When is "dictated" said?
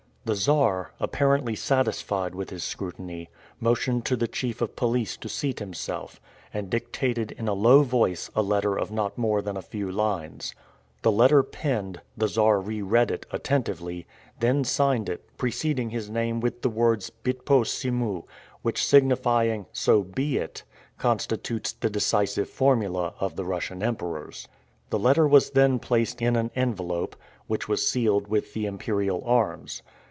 6.69-7.31